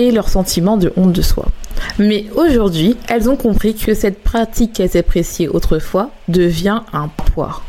et 0.00 0.10
leur 0.10 0.30
sentiment 0.30 0.78
de 0.78 0.92
honte 0.96 1.12
de 1.12 1.22
soi. 1.22 1.46
Mais 1.98 2.24
aujourd'hui, 2.34 2.96
elles 3.08 3.28
ont 3.28 3.36
compris 3.36 3.74
que 3.74 3.94
cette 3.94 4.22
pratique 4.22 4.72
qu'elles 4.72 4.96
appréciaient 4.96 5.48
autrefois 5.48 6.10
devient 6.26 6.80
un 6.92 7.08
poids. 7.08 7.62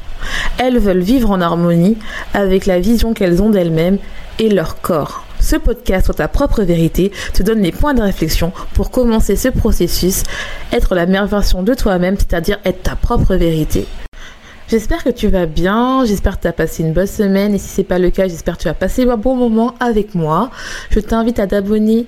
Elles 0.58 0.80
veulent 0.80 1.02
vivre 1.02 1.30
en 1.30 1.42
harmonie 1.42 1.98
avec 2.34 2.66
la 2.66 2.80
vision 2.80 3.14
qu'elles 3.14 3.42
ont 3.42 3.50
d'elles-mêmes 3.50 3.98
et 4.40 4.50
leur 4.50 4.80
corps. 4.80 5.26
Ce 5.42 5.58
podcast 5.58 6.06
sur 6.06 6.16
ta 6.16 6.28
propre 6.28 6.62
vérité 6.62 7.12
te 7.34 7.44
donne 7.44 7.62
les 7.62 7.72
points 7.72 7.96
de 7.96 8.02
réflexion 8.02 8.54
pour 8.76 8.92
commencer 8.92 9.36
ce 9.36 9.50
processus, 9.50 10.24
être 10.72 10.96
la 10.96 11.08
meilleure 11.08 11.28
version 11.28 11.64
de 11.64 11.74
toi-même, 11.74 12.16
c'est-à-dire 12.18 12.60
être 12.64 12.84
ta 12.84 12.96
propre 12.96 13.36
vérité. 13.36 13.88
J'espère 14.72 15.04
que 15.04 15.10
tu 15.10 15.28
vas 15.28 15.48
bien, 15.48 16.06
j'espère 16.06 16.38
que 16.38 16.44
tu 16.44 16.48
as 16.48 16.54
passé 16.54 16.82
une 16.82 16.94
bonne 16.94 17.06
semaine 17.06 17.54
et 17.54 17.58
si 17.58 17.68
c'est 17.68 17.84
pas 17.84 18.00
le 18.00 18.10
cas, 18.10 18.30
j'espère 18.30 18.56
que 18.56 18.62
tu 18.62 18.68
as 18.70 18.74
passé 18.74 19.04
un 19.04 19.18
bon 19.18 19.36
moment 19.36 19.76
avec 19.82 20.16
moi. 20.16 20.50
Je 20.92 21.02
t'invite 21.02 21.40
à 21.40 21.48
t'abonner 21.48 22.06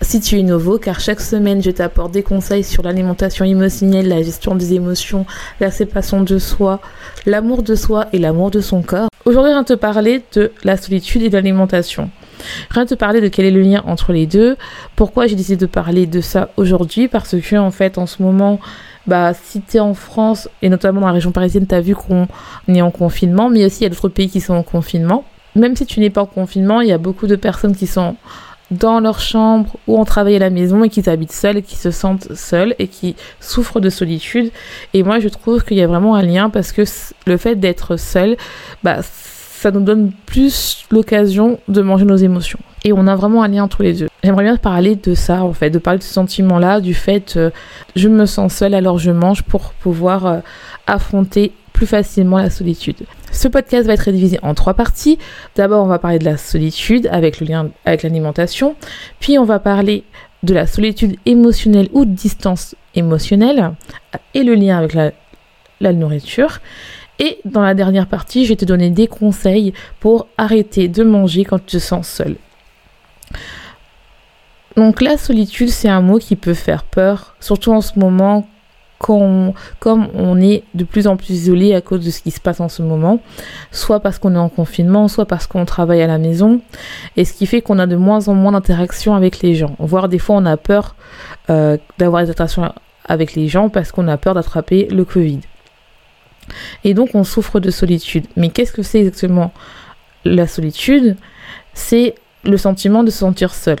si 0.00 0.20
tu 0.20 0.38
es 0.38 0.44
nouveau, 0.44 0.78
car 0.78 1.00
chaque 1.00 1.20
semaine, 1.20 1.60
je 1.60 1.72
t'apporte 1.72 2.12
des 2.12 2.22
conseils 2.22 2.62
sur 2.62 2.84
l'alimentation 2.84 3.44
émotionnelle, 3.44 4.06
la 4.06 4.22
gestion 4.22 4.54
des 4.54 4.74
émotions, 4.74 5.26
la 5.58 5.72
séparation 5.72 6.22
de 6.22 6.38
soi, 6.38 6.78
l'amour 7.26 7.64
de 7.64 7.74
soi 7.74 8.06
et 8.12 8.20
l'amour 8.20 8.52
de 8.52 8.60
son 8.60 8.82
corps. 8.82 9.08
Aujourd'hui, 9.24 9.50
je 9.50 9.56
viens 9.56 9.64
te 9.64 9.72
parler 9.72 10.22
de 10.34 10.52
la 10.62 10.76
solitude 10.76 11.22
et 11.22 11.30
de 11.30 11.34
l'alimentation. 11.34 12.10
Je 12.68 12.74
viens 12.74 12.86
te 12.86 12.94
parler 12.94 13.22
de 13.22 13.28
quel 13.28 13.44
est 13.44 13.50
le 13.50 13.62
lien 13.62 13.82
entre 13.88 14.12
les 14.12 14.26
deux. 14.26 14.56
Pourquoi 14.94 15.26
j'ai 15.26 15.34
décidé 15.34 15.56
de 15.56 15.66
parler 15.66 16.06
de 16.06 16.20
ça 16.20 16.50
aujourd'hui? 16.56 17.08
Parce 17.08 17.34
que, 17.40 17.56
en 17.56 17.72
fait, 17.72 17.98
en 17.98 18.06
ce 18.06 18.22
moment, 18.22 18.60
bah, 19.06 19.32
si 19.34 19.60
tu 19.60 19.76
es 19.76 19.80
en 19.80 19.94
France, 19.94 20.48
et 20.62 20.68
notamment 20.68 21.00
dans 21.00 21.06
la 21.08 21.12
région 21.12 21.32
parisienne, 21.32 21.66
tu 21.66 21.74
as 21.74 21.80
vu 21.80 21.94
qu'on 21.94 22.26
est 22.68 22.82
en 22.82 22.90
confinement, 22.90 23.50
mais 23.50 23.64
aussi 23.64 23.80
il 23.80 23.84
y 23.84 23.86
a 23.86 23.90
d'autres 23.90 24.08
pays 24.08 24.28
qui 24.28 24.40
sont 24.40 24.54
en 24.54 24.62
confinement. 24.62 25.24
Même 25.56 25.76
si 25.76 25.86
tu 25.86 26.00
n'es 26.00 26.10
pas 26.10 26.22
en 26.22 26.26
confinement, 26.26 26.80
il 26.80 26.88
y 26.88 26.92
a 26.92 26.98
beaucoup 26.98 27.26
de 27.26 27.36
personnes 27.36 27.76
qui 27.76 27.86
sont 27.86 28.16
dans 28.70 28.98
leur 28.98 29.20
chambre 29.20 29.76
ou 29.86 29.98
en 29.98 30.04
travail 30.04 30.36
à 30.36 30.38
la 30.38 30.50
maison 30.50 30.84
et 30.84 30.88
qui 30.88 31.08
habitent 31.08 31.32
seules 31.32 31.58
et 31.58 31.62
qui 31.62 31.76
se 31.76 31.90
sentent 31.90 32.34
seules 32.34 32.74
et 32.78 32.88
qui 32.88 33.14
souffrent 33.40 33.80
de 33.80 33.90
solitude. 33.90 34.50
Et 34.94 35.02
moi, 35.02 35.20
je 35.20 35.28
trouve 35.28 35.64
qu'il 35.64 35.76
y 35.76 35.82
a 35.82 35.86
vraiment 35.86 36.14
un 36.14 36.22
lien 36.22 36.50
parce 36.50 36.72
que 36.72 36.82
le 37.26 37.36
fait 37.36 37.56
d'être 37.56 37.96
seul, 37.96 38.36
bah, 38.82 39.00
ça 39.64 39.70
nous 39.70 39.80
donne 39.80 40.12
plus 40.26 40.84
l'occasion 40.90 41.58
de 41.68 41.80
manger 41.80 42.04
nos 42.04 42.16
émotions. 42.16 42.58
Et 42.84 42.92
on 42.92 43.06
a 43.06 43.16
vraiment 43.16 43.42
un 43.42 43.48
lien 43.48 43.64
entre 43.64 43.82
les 43.82 43.94
deux. 43.94 44.08
J'aimerais 44.22 44.44
bien 44.44 44.58
parler 44.58 44.94
de 44.94 45.14
ça, 45.14 45.42
en 45.42 45.54
fait, 45.54 45.70
de 45.70 45.78
parler 45.78 46.00
de 46.00 46.04
ce 46.04 46.12
sentiment-là, 46.12 46.82
du 46.82 46.92
fait 46.92 47.38
euh, 47.38 47.48
je 47.96 48.10
me 48.10 48.26
sens 48.26 48.52
seule 48.52 48.74
alors 48.74 48.98
je 48.98 49.10
mange 49.10 49.42
pour 49.42 49.72
pouvoir 49.72 50.26
euh, 50.26 50.40
affronter 50.86 51.52
plus 51.72 51.86
facilement 51.86 52.36
la 52.36 52.50
solitude. 52.50 53.06
Ce 53.32 53.48
podcast 53.48 53.86
va 53.86 53.94
être 53.94 54.10
divisé 54.10 54.38
en 54.42 54.52
trois 54.52 54.74
parties. 54.74 55.18
D'abord, 55.56 55.82
on 55.82 55.88
va 55.88 55.98
parler 55.98 56.18
de 56.18 56.26
la 56.26 56.36
solitude 56.36 57.08
avec 57.10 57.40
le 57.40 57.46
lien 57.46 57.70
avec 57.86 58.02
l'alimentation. 58.02 58.76
Puis, 59.18 59.38
on 59.38 59.44
va 59.44 59.60
parler 59.60 60.04
de 60.42 60.52
la 60.52 60.66
solitude 60.66 61.16
émotionnelle 61.24 61.88
ou 61.94 62.04
de 62.04 62.12
distance 62.12 62.74
émotionnelle 62.94 63.72
et 64.34 64.42
le 64.42 64.56
lien 64.56 64.76
avec 64.76 64.92
la, 64.92 65.12
la 65.80 65.94
nourriture. 65.94 66.60
Et 67.18 67.38
dans 67.44 67.62
la 67.62 67.74
dernière 67.74 68.06
partie, 68.06 68.44
je 68.44 68.50
vais 68.50 68.56
te 68.56 68.64
donner 68.64 68.90
des 68.90 69.06
conseils 69.06 69.72
pour 70.00 70.26
arrêter 70.36 70.88
de 70.88 71.04
manger 71.04 71.44
quand 71.44 71.58
tu 71.58 71.76
te 71.76 71.78
sens 71.78 72.08
seul. 72.08 72.36
Donc 74.76 75.00
la 75.00 75.16
solitude, 75.16 75.68
c'est 75.68 75.88
un 75.88 76.00
mot 76.00 76.18
qui 76.18 76.34
peut 76.34 76.54
faire 76.54 76.82
peur, 76.82 77.36
surtout 77.38 77.72
en 77.72 77.80
ce 77.80 77.96
moment, 77.96 78.48
quand 78.98 79.54
comme 79.78 80.08
on 80.14 80.40
est 80.40 80.64
de 80.74 80.82
plus 80.82 81.06
en 81.06 81.16
plus 81.16 81.30
isolé 81.30 81.74
à 81.74 81.80
cause 81.80 82.04
de 82.04 82.10
ce 82.10 82.22
qui 82.22 82.32
se 82.32 82.40
passe 82.40 82.60
en 82.60 82.68
ce 82.68 82.82
moment, 82.82 83.20
soit 83.70 84.00
parce 84.00 84.18
qu'on 84.18 84.34
est 84.34 84.38
en 84.38 84.48
confinement, 84.48 85.06
soit 85.06 85.26
parce 85.26 85.46
qu'on 85.46 85.64
travaille 85.64 86.02
à 86.02 86.08
la 86.08 86.18
maison, 86.18 86.60
et 87.16 87.24
ce 87.24 87.32
qui 87.32 87.46
fait 87.46 87.60
qu'on 87.60 87.78
a 87.78 87.86
de 87.86 87.96
moins 87.96 88.26
en 88.28 88.34
moins 88.34 88.52
d'interactions 88.52 89.14
avec 89.14 89.42
les 89.42 89.54
gens. 89.54 89.76
Voire 89.78 90.08
des 90.08 90.18
fois, 90.18 90.36
on 90.36 90.46
a 90.46 90.56
peur 90.56 90.96
euh, 91.50 91.76
d'avoir 91.98 92.24
des 92.24 92.30
interactions 92.30 92.72
avec 93.04 93.34
les 93.34 93.46
gens 93.46 93.68
parce 93.68 93.92
qu'on 93.92 94.08
a 94.08 94.16
peur 94.16 94.34
d'attraper 94.34 94.88
le 94.90 95.04
Covid. 95.04 95.40
Et 96.84 96.94
donc 96.94 97.14
on 97.14 97.24
souffre 97.24 97.60
de 97.60 97.70
solitude. 97.70 98.26
Mais 98.36 98.48
qu'est-ce 98.48 98.72
que 98.72 98.82
c'est 98.82 99.00
exactement 99.00 99.52
la 100.24 100.46
solitude? 100.46 101.16
C'est 101.72 102.14
le 102.44 102.56
sentiment 102.56 103.02
de 103.04 103.10
se 103.10 103.18
sentir 103.18 103.54
seul. 103.54 103.78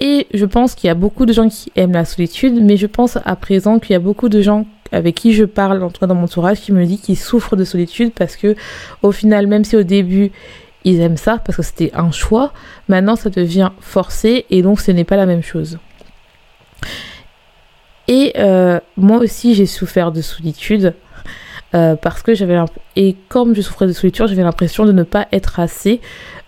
Et 0.00 0.26
je 0.34 0.44
pense 0.44 0.74
qu'il 0.74 0.88
y 0.88 0.90
a 0.90 0.94
beaucoup 0.94 1.24
de 1.24 1.32
gens 1.32 1.48
qui 1.48 1.72
aiment 1.76 1.92
la 1.92 2.04
solitude, 2.04 2.60
mais 2.60 2.76
je 2.76 2.86
pense 2.86 3.16
à 3.24 3.36
présent 3.36 3.78
qu'il 3.78 3.92
y 3.92 3.96
a 3.96 4.00
beaucoup 4.00 4.28
de 4.28 4.42
gens 4.42 4.66
avec 4.92 5.14
qui 5.14 5.32
je 5.32 5.44
parle, 5.44 5.82
en 5.82 5.90
tout 5.90 6.00
cas 6.00 6.06
dans 6.06 6.14
mon 6.14 6.24
entourage, 6.24 6.60
qui 6.60 6.72
me 6.72 6.84
disent 6.84 7.00
qu'ils 7.00 7.18
souffrent 7.18 7.56
de 7.56 7.64
solitude 7.64 8.12
parce 8.12 8.36
que, 8.36 8.54
au 9.02 9.12
final, 9.12 9.46
même 9.46 9.64
si 9.64 9.76
au 9.76 9.82
début 9.82 10.30
ils 10.84 11.00
aiment 11.00 11.16
ça 11.16 11.38
parce 11.38 11.56
que 11.56 11.62
c'était 11.62 11.90
un 11.94 12.10
choix, 12.10 12.52
maintenant 12.88 13.16
ça 13.16 13.30
devient 13.30 13.70
forcé 13.80 14.44
et 14.50 14.62
donc 14.62 14.80
ce 14.80 14.90
n'est 14.90 15.04
pas 15.04 15.16
la 15.16 15.26
même 15.26 15.42
chose. 15.42 15.78
Et 18.06 18.34
euh, 18.36 18.80
moi 18.96 19.18
aussi 19.18 19.54
j'ai 19.54 19.66
souffert 19.66 20.12
de 20.12 20.20
solitude 20.20 20.94
euh, 21.74 21.96
parce 21.96 22.22
que 22.22 22.34
j'avais 22.34 22.56
et 22.94 23.16
comme 23.28 23.54
je 23.54 23.60
souffrais 23.60 23.86
de 23.86 23.92
solitude, 23.92 24.28
j'avais 24.28 24.44
l'impression 24.44 24.86
de 24.86 24.92
ne 24.92 25.02
pas 25.02 25.26
être 25.32 25.58
assez 25.58 26.00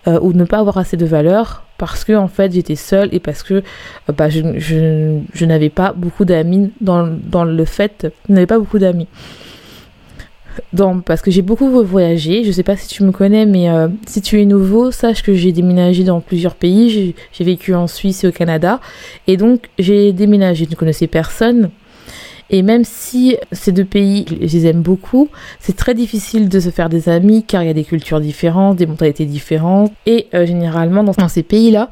euh, 0.07 0.19
ou 0.21 0.31
de 0.31 0.37
ne 0.37 0.45
pas 0.45 0.59
avoir 0.59 0.77
assez 0.77 0.95
de 0.95 1.05
valeur 1.05 1.65
parce 1.77 2.05
que 2.05 2.13
en 2.13 2.29
fait 2.29 2.53
j'étais 2.53 2.75
seule 2.75 3.09
et 3.11 3.19
parce 3.19 3.43
que 3.43 3.55
euh, 3.55 3.61
bah, 4.15 4.29
je, 4.29 5.45
n'avais 5.45 5.69
pas 5.69 5.91
beaucoup 5.91 6.23
d'amis 6.23 6.71
dans, 6.79 7.07
dans 7.07 7.43
le 7.43 7.65
fait, 7.65 8.07
je 8.29 8.33
n'avais 8.33 8.45
pas 8.45 8.57
beaucoup 8.57 8.79
d'amis. 8.79 9.07
Donc, 10.73 11.03
parce 11.03 11.21
que 11.21 11.29
j'ai 11.29 11.43
beaucoup 11.43 11.69
voyagé, 11.83 12.43
je 12.43 12.51
sais 12.51 12.63
pas 12.63 12.75
si 12.75 12.87
tu 12.87 13.03
me 13.03 13.11
connais, 13.11 13.45
mais 13.45 13.67
si 14.07 14.23
tu 14.23 14.41
es 14.41 14.45
nouveau, 14.45 14.89
sache 14.89 15.21
que 15.21 15.35
j'ai 15.35 15.51
déménagé 15.51 16.03
dans 16.03 16.19
plusieurs 16.19 16.55
pays. 16.55 17.13
J'ai 17.31 17.43
vécu 17.43 17.75
en 17.75 17.85
Suisse 17.85 18.23
et 18.23 18.27
au 18.27 18.31
Canada, 18.31 18.79
et 19.27 19.37
donc 19.37 19.69
j'ai 19.77 20.13
déménagé. 20.13 20.65
Je 20.65 20.71
ne 20.71 20.75
connaissais 20.75 21.05
personne, 21.05 21.69
et 22.49 22.61
même 22.61 22.83
si 22.83 23.37
ces 23.51 23.71
deux 23.71 23.85
pays, 23.85 24.25
je 24.29 24.35
les 24.57 24.67
aime 24.67 24.81
beaucoup, 24.81 25.29
c'est 25.59 25.75
très 25.75 25.93
difficile 25.93 26.49
de 26.49 26.59
se 26.59 26.69
faire 26.69 26.89
des 26.89 27.09
amis 27.09 27.43
car 27.43 27.63
il 27.63 27.67
y 27.67 27.69
a 27.69 27.73
des 27.73 27.83
cultures 27.83 28.21
différentes, 28.21 28.77
des 28.77 28.85
mentalités 28.85 29.25
différentes. 29.25 29.91
Et 30.05 30.27
euh, 30.33 30.45
généralement, 30.45 31.03
dans, 31.03 31.27
ces 31.27 31.43
pays-là, 31.43 31.89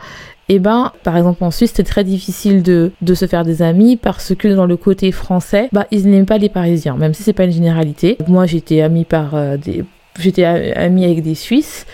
eh 0.47 0.59
ben, 0.59 0.91
par 1.03 1.17
exemple 1.17 1.43
en 1.43 1.51
Suisse, 1.51 1.73
c'est 1.75 1.83
très 1.83 2.03
difficile 2.03 2.63
de, 2.63 2.91
de, 3.01 3.13
se 3.13 3.25
faire 3.25 3.43
des 3.43 3.61
amis 3.61 3.97
parce 3.97 4.33
que 4.35 4.47
dans 4.47 4.65
le 4.65 4.77
côté 4.77 5.11
français, 5.11 5.69
bah, 5.73 5.87
ils 5.91 6.09
n'aiment 6.09 6.25
pas 6.25 6.37
les 6.37 6.49
Parisiens, 6.49 6.95
même 6.95 7.13
si 7.13 7.23
c'est 7.23 7.33
pas 7.33 7.45
une 7.45 7.51
généralité. 7.51 8.17
Moi, 8.27 8.45
j'étais 8.45 8.81
amie 8.81 9.05
par 9.05 9.35
euh, 9.35 9.57
des, 9.57 9.83
j'étais 10.19 10.45
amie 10.45 11.03
avec 11.03 11.21
des 11.21 11.35
Suisses 11.35 11.85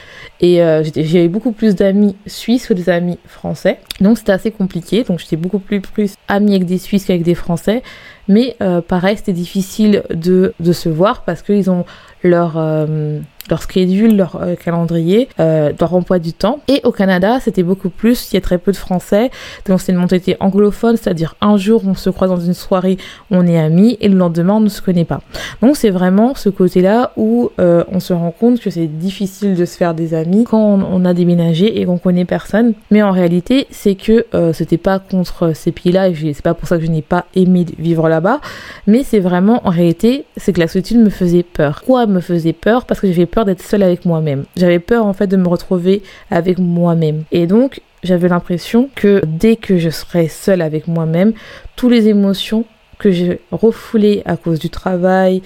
et 0.42 0.62
euh, 0.62 0.84
j'avais 0.84 1.28
beaucoup 1.28 1.52
plus 1.52 1.76
d'amis 1.76 2.16
suisses 2.26 2.66
que 2.66 2.74
des 2.74 2.90
amis 2.90 3.20
français. 3.28 3.80
Donc 4.00 4.18
c'était 4.18 4.32
assez 4.32 4.50
compliqué. 4.50 5.04
Donc 5.04 5.20
j'étais 5.20 5.36
beaucoup 5.36 5.60
plus, 5.60 5.82
plus 5.82 6.16
amie 6.28 6.56
avec 6.56 6.66
des 6.66 6.80
Suisses 6.80 7.06
qu'avec 7.06 7.22
des 7.22 7.36
Français. 7.36 7.84
Mais 8.32 8.56
euh, 8.62 8.80
pareil, 8.80 9.18
c'était 9.18 9.34
difficile 9.34 10.04
de, 10.10 10.54
se 10.72 10.88
voir 10.88 11.26
parce 11.26 11.42
qu'ils 11.42 11.70
ont 11.70 11.84
leur, 12.24 12.54
euh, 12.56 13.20
leur 13.52 13.62
schedule, 13.62 14.18
leur 14.18 14.38
euh, 14.42 14.56
calendrier, 14.56 15.30
euh, 15.40 15.72
leur 15.80 15.94
emploi 15.94 16.18
du 16.18 16.34
temps. 16.34 16.60
Et 16.68 16.82
au 16.84 16.92
Canada, 16.92 17.40
c'était 17.40 17.64
beaucoup 17.64 17.90
plus, 17.90 18.32
il 18.32 18.36
y 18.36 18.38
a 18.38 18.42
très 18.42 18.58
peu 18.58 18.72
de 18.72 18.78
Français, 18.78 19.30
donc 19.68 19.82
c'est 19.82 19.92
une 19.92 20.00
mentalité 20.00 20.38
anglophone, 20.40 20.98
c'est-à-dire 20.98 21.36
un 21.42 21.58
jour 21.58 21.84
on 21.86 21.94
se 21.94 22.10
croise 22.10 22.30
dans 22.30 22.40
une 22.40 22.54
soirée, 22.54 22.98
on 23.30 23.46
est 23.46 23.60
amis, 23.60 23.98
et 24.02 24.08
le 24.08 24.18
lendemain 24.18 24.56
on 24.56 24.62
ne 24.62 24.70
se 24.70 24.82
connaît 24.82 25.06
pas. 25.06 25.22
Donc 25.62 25.76
c'est 25.76 25.90
vraiment 25.90 26.34
ce 26.34 26.50
côté-là 26.50 27.12
où 27.18 27.52
euh, 27.60 27.84
on 27.92 28.00
se 28.00 28.14
rend 28.14 28.32
compte 28.32 28.60
que 28.60 28.70
c'est 28.70 28.88
difficile 28.88 29.56
de 29.56 29.66
se 29.66 29.78
faire 29.78 29.94
des 29.94 30.14
amis 30.14 30.46
quand 30.46 30.64
on, 30.64 30.82
on 30.84 31.06
a 31.06 31.14
déménagé 31.14 31.80
et 31.80 31.86
qu'on 31.86 31.98
connaît 31.98 32.26
personne. 32.26 32.74
Mais 32.90 33.04
en 33.04 33.12
réalité, 33.12 33.68
c'est 33.70 33.96
que 33.96 34.26
euh, 34.34 34.54
c'était 34.54 34.78
pas 34.78 35.00
contre 35.00 35.54
ces 35.54 35.72
pays-là, 35.72 36.08
et 36.10 36.34
c'est 36.34 36.42
pas 36.42 36.54
pour 36.54 36.68
ça 36.68 36.78
que 36.78 36.86
je 36.86 36.92
n'ai 36.92 37.02
pas 37.02 37.26
aimé 37.36 37.66
vivre 37.78 38.08
là-bas, 38.08 38.40
mais 38.88 39.04
c'est 39.04 39.20
vraiment 39.20 39.62
en 39.68 39.70
réalité, 39.70 40.26
c'est 40.38 40.54
que 40.54 40.60
la 40.60 40.68
solitude 40.68 41.00
me 41.00 41.10
faisait 41.10 41.44
peur. 41.44 41.82
Quoi 41.84 42.06
me 42.06 42.22
faisait 42.22 42.54
peur? 42.54 42.86
Parce 42.86 43.00
que 43.00 43.08
j'avais 43.08 43.26
peur 43.26 43.41
d'être 43.46 43.62
seule 43.62 43.84
avec 43.84 44.06
moi-même. 44.06 44.46
J'avais 44.56 44.80
peur 44.80 45.06
en 45.06 45.14
fait 45.14 45.28
de 45.28 45.38
me 45.38 45.48
retrouver 45.48 46.02
avec 46.30 46.58
moi-même. 46.60 47.24
Et 47.32 47.48
donc 47.48 47.82
j'avais 48.04 48.28
l'impression 48.28 48.90
que 48.96 49.22
dès 49.26 49.56
que 49.56 49.78
je 49.78 49.90
serais 49.90 50.28
seule 50.28 50.62
avec 50.62 50.88
moi-même, 50.88 51.34
toutes 51.76 51.92
les 51.92 52.08
émotions 52.08 52.66
que 52.98 53.12
j'ai 53.12 53.40
refoulées 53.52 54.22
à 54.26 54.38
cause 54.38 54.60
du 54.60 54.70
travail, 54.70 55.42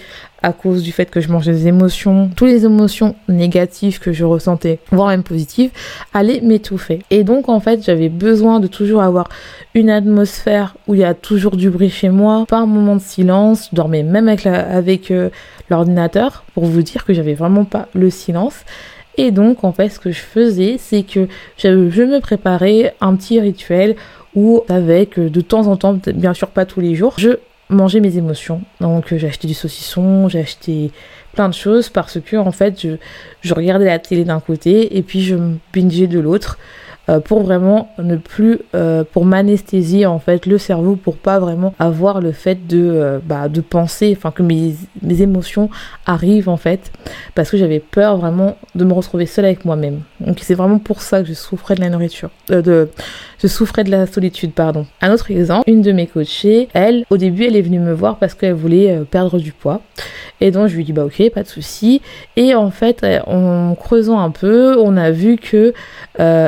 à 0.45 0.53
cause 0.53 0.83
du 0.83 0.91
fait 0.91 1.09
que 1.09 1.21
je 1.21 1.29
mangeais 1.29 1.53
des 1.53 1.67
émotions, 1.67 2.29
toutes 2.35 2.49
les 2.49 2.65
émotions 2.65 3.15
négatives 3.27 3.99
que 3.99 4.13
je 4.13 4.23
ressentais, 4.23 4.77
voire 4.91 5.07
même 5.07 5.23
positives, 5.23 5.71
allaient 6.13 6.39
m'étouffer. 6.41 6.99
Et 7.09 7.23
donc 7.23 7.49
en 7.49 7.59
fait 7.59 7.83
j'avais 7.83 8.09
besoin 8.09 8.59
de 8.59 8.67
toujours 8.67 9.01
avoir 9.01 9.27
une 9.73 9.89
atmosphère 9.89 10.75
où 10.87 10.93
il 10.93 10.99
y 10.99 11.03
a 11.03 11.15
toujours 11.15 11.57
du 11.57 11.71
bruit 11.71 11.89
chez 11.89 12.09
moi, 12.09 12.45
pas 12.47 12.59
un 12.59 12.67
moment 12.67 12.95
de 12.95 13.01
silence, 13.01 13.69
je 13.71 13.75
dormais 13.75 14.03
même 14.03 14.29
avec, 14.29 15.09
euh, 15.09 15.29
l'ordinateur 15.71 16.43
pour 16.53 16.65
vous 16.65 16.83
dire 16.83 17.05
que 17.05 17.13
j'avais 17.13 17.33
vraiment 17.33 17.65
pas 17.65 17.87
le 17.95 18.11
silence. 18.11 18.65
Et 19.17 19.31
donc, 19.31 19.63
en 19.63 19.71
fait, 19.71 19.89
ce 19.89 19.97
que 19.97 20.11
je 20.11 20.19
faisais, 20.19 20.75
c'est 20.77 21.01
que 21.01 21.27
je, 21.57 21.69
me 21.69 22.19
préparais 22.19 22.93
un 23.01 23.15
petit 23.15 23.39
rituel 23.39 23.95
où, 24.35 24.61
avec 24.69 25.17
de 25.19 25.41
temps 25.41 25.65
en 25.67 25.77
temps, 25.77 25.97
bien 26.13 26.35
sûr 26.35 26.49
pas 26.49 26.65
tous 26.65 26.81
les 26.81 26.93
jours, 26.93 27.15
je 27.17 27.39
mangeais 27.69 27.99
mes 27.99 28.17
émotions. 28.17 28.61
Donc, 28.79 29.13
j'ai 29.15 29.27
acheté 29.27 29.47
du 29.47 29.53
saucisson, 29.53 30.29
j'ai 30.29 30.39
acheté 30.39 30.91
plein 31.33 31.49
de 31.49 31.53
choses 31.53 31.89
parce 31.89 32.19
que, 32.19 32.37
en 32.37 32.51
fait, 32.51 32.81
je, 32.81 32.95
je 33.41 33.53
regardais 33.53 33.85
la 33.85 33.99
télé 33.99 34.23
d'un 34.23 34.39
côté 34.39 34.97
et 34.97 35.01
puis 35.01 35.21
je 35.21 35.35
me 35.35 35.57
bingeais 35.73 36.07
de 36.07 36.19
l'autre. 36.19 36.57
Euh, 37.07 37.19
pour 37.19 37.43
vraiment 37.43 37.89
ne 37.99 38.15
plus, 38.15 38.59
euh, 38.73 39.03
pour 39.03 39.25
m'anesthésier 39.25 40.07
en 40.07 40.17
fait 40.17 40.47
le 40.47 40.57
cerveau 40.57 40.95
pour 40.95 41.17
pas 41.17 41.37
vraiment 41.37 41.75
avoir 41.77 42.19
le 42.19 42.31
fait 42.31 42.65
de, 42.65 42.79
euh, 42.81 43.19
bah, 43.23 43.47
de 43.47 43.61
penser, 43.61 44.15
enfin 44.17 44.31
que 44.31 44.41
mes, 44.41 44.73
mes 45.03 45.21
émotions 45.21 45.69
arrivent 46.07 46.49
en 46.49 46.57
fait, 46.57 46.91
parce 47.35 47.51
que 47.51 47.57
j'avais 47.57 47.79
peur 47.79 48.17
vraiment 48.17 48.57
de 48.73 48.83
me 48.85 48.93
retrouver 48.93 49.27
seule 49.27 49.45
avec 49.45 49.65
moi-même. 49.65 50.01
Donc 50.19 50.39
c'est 50.41 50.55
vraiment 50.55 50.79
pour 50.79 51.01
ça 51.01 51.21
que 51.21 51.27
je 51.27 51.33
souffrais 51.33 51.75
de 51.75 51.81
la 51.81 51.89
nourriture, 51.89 52.31
de, 52.49 52.89
je 53.39 53.47
souffrais 53.47 53.83
de 53.83 53.91
la 53.91 54.07
solitude, 54.07 54.53
pardon. 54.53 54.87
Un 55.01 55.13
autre 55.13 55.29
exemple, 55.29 55.69
une 55.69 55.83
de 55.83 55.91
mes 55.91 56.07
coachées, 56.07 56.69
elle, 56.73 57.05
au 57.11 57.17
début, 57.17 57.45
elle 57.45 57.55
est 57.55 57.61
venue 57.61 57.79
me 57.79 57.93
voir 57.93 58.17
parce 58.17 58.33
qu'elle 58.33 58.53
voulait 58.53 59.01
perdre 59.11 59.37
du 59.37 59.51
poids. 59.51 59.81
Et 60.41 60.51
donc 60.51 60.67
je 60.67 60.75
lui 60.75 60.83
dis 60.83 60.91
bah 60.91 61.05
ok, 61.05 61.29
pas 61.29 61.43
de 61.43 61.47
souci. 61.47 62.01
Et 62.35 62.55
en 62.55 62.71
fait, 62.71 63.05
en 63.27 63.75
creusant 63.75 64.19
un 64.19 64.31
peu, 64.31 64.77
on 64.79 64.97
a 64.97 65.11
vu 65.11 65.37
que 65.37 65.73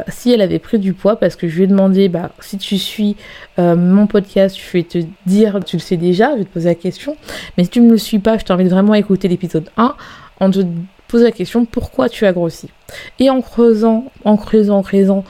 si 0.10 0.32
elle 0.34 0.42
avait 0.42 0.47
pris 0.60 0.80
du 0.80 0.94
poids 0.94 1.18
parce 1.18 1.36
que 1.36 1.48
je 1.48 1.56
lui 1.58 1.64
ai 1.64 1.68
demandé, 1.68 2.10
bah, 2.10 2.32
si 2.40 2.58
tu 2.58 2.78
suis 2.78 3.16
euh, 3.60 3.76
mon 3.76 4.08
podcast, 4.08 4.58
je 4.58 4.72
vais 4.72 4.84
te 4.84 5.00
dire, 5.26 5.60
tu 5.66 5.78
le 5.78 5.82
sais 5.82 5.98
déjà, 5.98 6.32
je 6.34 6.40
vais 6.40 6.46
te 6.46 6.54
poser 6.54 6.70
la 6.70 6.76
question. 6.76 7.16
Mais 7.58 7.64
si 7.64 7.70
tu 7.70 7.82
ne 7.82 7.88
me 7.88 7.92
le 7.92 7.98
suis 7.98 8.20
pas, 8.20 8.38
je 8.38 8.46
t'invite 8.46 8.70
vraiment 8.70 8.94
à 8.94 9.00
écouter 9.00 9.28
l'épisode 9.28 9.70
1 9.78 9.96
en 10.40 10.52
te 10.52 10.60
posant 11.08 11.24
la 11.24 11.32
question 11.32 11.66
pourquoi 11.66 12.10
tu 12.10 12.26
as 12.26 12.34
grossi? 12.34 12.70
Et 13.20 13.30
en 13.30 13.42
creusant, 13.42 14.06
en 14.24 14.38
creusant, 14.38 14.78
en 14.78 14.84
creusant, 14.84 15.24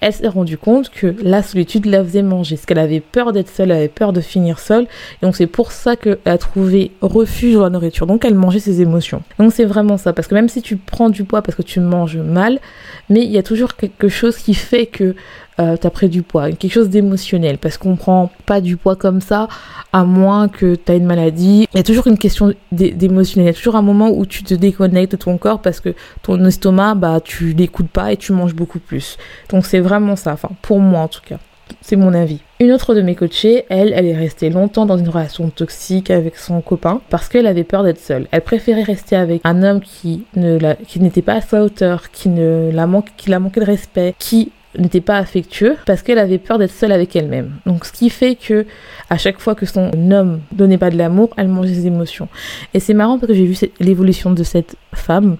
elle 0.00 0.12
s'est 0.12 0.28
rendue 0.28 0.58
compte 0.58 0.90
que 0.90 1.14
la 1.22 1.42
solitude 1.42 1.86
la 1.86 2.04
faisait 2.04 2.22
manger, 2.22 2.56
parce 2.56 2.66
qu'elle 2.66 2.78
avait 2.78 3.00
peur 3.00 3.32
d'être 3.32 3.48
seule, 3.48 3.70
elle 3.70 3.78
avait 3.78 3.88
peur 3.88 4.12
de 4.12 4.20
finir 4.20 4.58
seule, 4.58 4.84
et 4.84 5.26
donc 5.26 5.36
c'est 5.36 5.46
pour 5.46 5.72
ça 5.72 5.96
qu'elle 5.96 6.18
a 6.24 6.38
trouvé 6.38 6.92
refuge 7.00 7.54
dans 7.54 7.62
la 7.62 7.70
nourriture, 7.70 8.06
donc 8.06 8.24
elle 8.24 8.34
mangeait 8.34 8.60
ses 8.60 8.80
émotions. 8.80 9.22
Donc 9.38 9.52
c'est 9.52 9.64
vraiment 9.64 9.96
ça, 9.96 10.12
parce 10.12 10.28
que 10.28 10.34
même 10.34 10.48
si 10.48 10.62
tu 10.62 10.76
prends 10.76 11.10
du 11.10 11.24
poids 11.24 11.42
parce 11.42 11.56
que 11.56 11.62
tu 11.62 11.80
manges 11.80 12.18
mal, 12.18 12.60
mais 13.08 13.24
il 13.24 13.30
y 13.30 13.38
a 13.38 13.42
toujours 13.42 13.76
quelque 13.76 14.08
chose 14.08 14.36
qui 14.36 14.54
fait 14.54 14.86
que 14.86 15.14
euh, 15.60 15.76
t'as 15.76 15.90
pris 15.90 16.08
du 16.08 16.22
poids, 16.22 16.52
quelque 16.52 16.72
chose 16.72 16.88
d'émotionnel, 16.88 17.58
parce 17.58 17.78
qu'on 17.78 17.96
prend 17.96 18.30
pas 18.46 18.60
du 18.60 18.76
poids 18.76 18.96
comme 18.96 19.20
ça, 19.20 19.48
à 19.92 20.04
moins 20.04 20.48
que 20.48 20.74
t'as 20.74 20.96
une 20.96 21.06
maladie. 21.06 21.66
Il 21.72 21.76
y 21.76 21.80
a 21.80 21.82
toujours 21.82 22.06
une 22.06 22.18
question 22.18 22.52
d'émotionnel, 22.72 23.46
il 23.46 23.54
y 23.54 23.56
a 23.56 23.56
toujours 23.56 23.76
un 23.76 23.82
moment 23.82 24.10
où 24.10 24.26
tu 24.26 24.42
te 24.42 24.54
déconnectes 24.54 25.12
de 25.12 25.16
ton 25.16 25.36
corps 25.38 25.60
parce 25.60 25.80
que 25.80 25.94
ton 26.22 26.44
estomac, 26.44 26.94
bah 26.94 27.20
tu 27.22 27.52
l'écoutes 27.52 27.88
pas 27.88 28.12
et 28.12 28.16
tu 28.16 28.32
manges 28.32 28.54
beaucoup 28.54 28.78
plus. 28.78 29.16
Donc 29.50 29.66
c'est 29.66 29.80
vraiment 29.80 30.16
ça, 30.16 30.32
enfin 30.32 30.50
pour 30.62 30.80
moi 30.80 31.00
en 31.00 31.08
tout 31.08 31.22
cas. 31.24 31.38
C'est 31.80 31.96
mon 31.96 32.14
avis. 32.14 32.40
Une 32.60 32.72
autre 32.72 32.94
de 32.94 33.02
mes 33.02 33.14
coachées, 33.14 33.64
elle, 33.68 33.92
elle 33.94 34.06
est 34.06 34.16
restée 34.16 34.48
longtemps 34.48 34.86
dans 34.86 34.96
une 34.96 35.08
relation 35.08 35.50
toxique 35.50 36.10
avec 36.10 36.36
son 36.36 36.60
copain 36.60 37.00
parce 37.10 37.28
qu'elle 37.28 37.46
avait 37.46 37.64
peur 37.64 37.84
d'être 37.84 38.00
seule. 38.00 38.26
Elle 38.30 38.40
préférait 38.40 38.82
rester 38.82 39.16
avec 39.16 39.42
un 39.44 39.62
homme 39.62 39.80
qui 39.80 40.24
n'était 40.34 41.22
pas 41.22 41.34
à 41.34 41.40
sa 41.40 41.62
hauteur, 41.62 42.10
qui 42.10 42.30
ne 42.30 42.70
la 42.72 42.86
manque, 42.86 43.08
qui 43.16 43.28
la 43.28 43.38
manquait 43.38 43.60
de 43.60 43.66
respect, 43.66 44.14
qui 44.18 44.50
n'était 44.78 45.00
pas 45.00 45.18
affectueux 45.18 45.76
parce 45.86 46.02
qu'elle 46.02 46.18
avait 46.18 46.38
peur 46.38 46.58
d'être 46.58 46.72
seule 46.72 46.92
avec 46.92 47.14
elle-même. 47.16 47.52
Donc 47.66 47.84
ce 47.84 47.92
qui 47.92 48.10
fait 48.10 48.34
que 48.34 48.66
à 49.10 49.18
chaque 49.18 49.38
fois 49.38 49.54
que 49.54 49.66
son 49.66 49.90
homme 50.10 50.40
donnait 50.52 50.78
pas 50.78 50.90
de 50.90 50.96
l'amour, 50.96 51.30
elle 51.36 51.48
mangeait 51.48 51.74
ses 51.74 51.86
émotions. 51.86 52.28
Et 52.74 52.80
c'est 52.80 52.94
marrant 52.94 53.18
parce 53.18 53.28
que 53.28 53.34
j'ai 53.34 53.46
vu 53.46 53.56
l'évolution 53.80 54.30
de 54.30 54.42
cette 54.42 54.76
femme. 54.94 55.36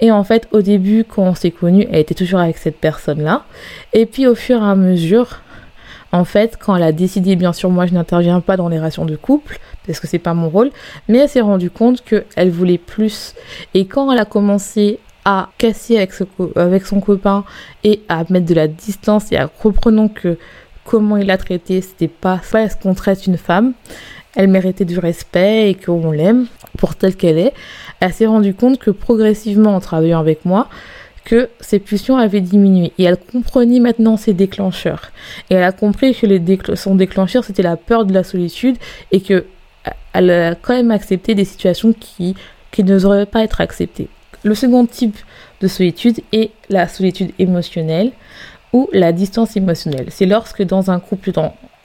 Et 0.00 0.10
en 0.10 0.24
fait, 0.24 0.48
au 0.52 0.62
début, 0.62 1.04
quand 1.04 1.22
on 1.22 1.34
s'est 1.34 1.50
connus, 1.50 1.86
elle 1.90 2.00
était 2.00 2.14
toujours 2.14 2.40
avec 2.40 2.58
cette 2.58 2.78
personne-là. 2.78 3.44
Et 3.92 4.06
puis 4.06 4.26
au 4.26 4.34
fur 4.34 4.62
et 4.62 4.66
à 4.66 4.74
mesure, 4.74 5.40
en 6.12 6.24
fait, 6.24 6.56
quand 6.58 6.74
elle 6.74 6.82
a 6.82 6.92
décidé, 6.92 7.36
bien 7.36 7.52
sûr, 7.52 7.70
moi 7.70 7.86
je 7.86 7.92
n'interviens 7.92 8.40
pas 8.40 8.56
dans 8.56 8.68
les 8.68 8.78
relations 8.78 9.04
de 9.04 9.16
couple, 9.16 9.58
parce 9.86 10.00
que 10.00 10.06
c'est 10.06 10.18
pas 10.18 10.34
mon 10.34 10.48
rôle, 10.48 10.70
mais 11.08 11.18
elle 11.18 11.28
s'est 11.28 11.40
rendue 11.40 11.70
compte 11.70 12.02
qu'elle 12.02 12.50
voulait 12.50 12.78
plus. 12.78 13.34
Et 13.74 13.86
quand 13.86 14.10
elle 14.10 14.18
a 14.18 14.24
commencé 14.24 15.00
à 15.30 15.50
casser 15.58 15.98
avec, 15.98 16.86
son 16.86 17.00
copain 17.00 17.44
et 17.84 18.00
à 18.08 18.24
mettre 18.30 18.46
de 18.46 18.54
la 18.54 18.66
distance 18.66 19.30
et 19.30 19.36
à 19.36 19.46
comprenant 19.46 20.08
que 20.08 20.38
comment 20.86 21.18
il 21.18 21.26
l'a 21.26 21.36
traité, 21.36 21.82
c'était 21.82 22.08
pas, 22.08 22.40
pas 22.50 22.66
ce 22.70 22.76
qu'on 22.76 22.94
traite 22.94 23.26
une 23.26 23.36
femme? 23.36 23.74
Elle 24.36 24.48
méritait 24.48 24.86
du 24.86 24.98
respect 24.98 25.68
et 25.68 25.74
qu'on 25.74 26.12
l'aime 26.12 26.46
pour 26.78 26.96
telle 26.96 27.14
qu'elle 27.14 27.36
est. 27.36 27.52
Elle 28.00 28.14
s'est 28.14 28.24
rendue 28.24 28.54
compte 28.54 28.78
que 28.78 28.90
progressivement, 28.90 29.76
en 29.76 29.80
travaillant 29.80 30.18
avec 30.18 30.46
moi, 30.46 30.68
que 31.26 31.50
ses 31.60 31.78
pulsions 31.78 32.16
avaient 32.16 32.40
diminué. 32.40 32.92
Et 32.96 33.04
elle 33.04 33.18
comprenait 33.18 33.80
maintenant 33.80 34.16
ses 34.16 34.32
déclencheurs. 34.32 35.10
Et 35.50 35.56
elle 35.56 35.62
a 35.62 35.72
compris 35.72 36.14
que 36.14 36.24
les 36.24 36.40
son 36.74 36.94
déclencheur, 36.94 37.44
c'était 37.44 37.62
la 37.62 37.76
peur 37.76 38.06
de 38.06 38.14
la 38.14 38.24
solitude 38.24 38.78
et 39.12 39.20
que 39.20 39.44
elle 40.14 40.30
a 40.30 40.54
quand 40.54 40.72
même 40.72 40.90
accepté 40.90 41.34
des 41.34 41.44
situations 41.44 41.92
qui, 41.92 42.34
qui 42.70 42.82
ne 42.82 42.94
devraient 42.94 43.26
pas 43.26 43.42
être 43.42 43.60
acceptées. 43.60 44.08
Le 44.44 44.54
second 44.54 44.86
type 44.86 45.18
de 45.60 45.68
solitude 45.68 46.20
est 46.32 46.50
la 46.68 46.86
solitude 46.88 47.32
émotionnelle 47.38 48.12
ou 48.72 48.88
la 48.92 49.12
distance 49.12 49.56
émotionnelle. 49.56 50.06
C'est 50.10 50.26
lorsque 50.26 50.62
dans 50.62 50.90
un 50.90 51.00
couple 51.00 51.32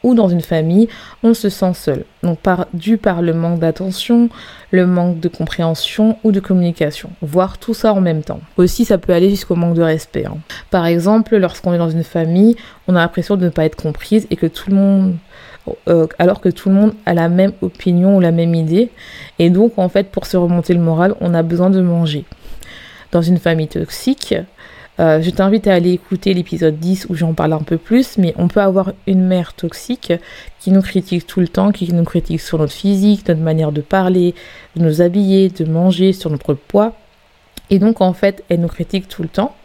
ou 0.03 0.13
dans 0.13 0.27
une 0.27 0.41
famille, 0.41 0.89
on 1.23 1.33
se 1.33 1.49
sent 1.49 1.73
seul. 1.73 2.03
Donc 2.21 2.39
dû 2.73 2.97
par 2.97 3.21
le 3.21 3.33
manque 3.33 3.59
d'attention, 3.59 4.29
le 4.71 4.85
manque 4.85 5.19
de 5.19 5.29
compréhension 5.29 6.17
ou 6.23 6.31
de 6.31 6.39
communication. 6.39 7.09
Voir 7.21 7.57
tout 7.57 7.73
ça 7.73 7.93
en 7.93 8.01
même 8.01 8.21
temps. 8.21 8.41
Aussi, 8.57 8.85
ça 8.85 8.97
peut 8.97 9.13
aller 9.13 9.29
jusqu'au 9.29 9.55
manque 9.55 9.75
de 9.75 9.81
respect. 9.81 10.25
Hein. 10.25 10.37
Par 10.69 10.85
exemple, 10.85 11.37
lorsqu'on 11.37 11.73
est 11.73 11.77
dans 11.77 11.89
une 11.89 12.03
famille, 12.03 12.55
on 12.87 12.95
a 12.95 12.99
l'impression 12.99 13.37
de 13.37 13.45
ne 13.45 13.49
pas 13.49 13.65
être 13.65 13.77
comprise 13.77 14.27
et 14.29 14.35
que 14.35 14.47
tout 14.47 14.69
le 14.69 14.75
monde 14.75 15.15
euh, 15.87 16.07
alors 16.19 16.41
que 16.41 16.49
tout 16.49 16.67
le 16.67 16.75
monde 16.75 16.93
a 17.05 17.13
la 17.13 17.29
même 17.29 17.53
opinion 17.61 18.17
ou 18.17 18.19
la 18.19 18.31
même 18.31 18.53
idée. 18.53 18.89
Et 19.39 19.49
donc, 19.49 19.77
en 19.77 19.87
fait, 19.87 20.11
pour 20.11 20.25
se 20.25 20.35
remonter 20.35 20.73
le 20.73 20.81
moral, 20.81 21.15
on 21.21 21.33
a 21.33 21.41
besoin 21.41 21.69
de 21.69 21.79
manger 21.79 22.25
dans 23.13 23.21
une 23.21 23.37
famille 23.37 23.67
toxique. 23.67 24.35
Euh, 24.99 25.21
je 25.21 25.29
t'invite 25.29 25.67
à 25.67 25.73
aller 25.73 25.91
écouter 25.91 26.33
l'épisode 26.33 26.77
10 26.77 27.07
où 27.09 27.15
j'en 27.15 27.33
parle 27.33 27.53
un 27.53 27.63
peu 27.63 27.77
plus, 27.77 28.17
mais 28.17 28.33
on 28.37 28.47
peut 28.47 28.61
avoir 28.61 28.91
une 29.07 29.25
mère 29.25 29.53
toxique 29.53 30.13
qui 30.59 30.71
nous 30.71 30.81
critique 30.81 31.25
tout 31.25 31.39
le 31.39 31.47
temps, 31.47 31.71
qui 31.71 31.91
nous 31.91 32.03
critique 32.03 32.41
sur 32.41 32.59
notre 32.59 32.73
physique, 32.73 33.27
notre 33.27 33.41
manière 33.41 33.71
de 33.71 33.81
parler, 33.81 34.35
de 34.75 34.83
nous 34.83 35.01
habiller, 35.01 35.49
de 35.49 35.65
manger, 35.65 36.13
sur 36.13 36.29
notre 36.29 36.53
poids. 36.53 36.93
Et 37.69 37.79
donc 37.79 38.01
en 38.01 38.13
fait, 38.13 38.43
elle 38.49 38.59
nous 38.59 38.67
critique 38.67 39.07
tout 39.07 39.23
le 39.23 39.29
temps 39.29 39.55